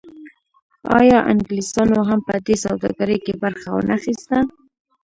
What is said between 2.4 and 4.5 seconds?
دې سوداګرۍ کې برخه ونه اخیسته؟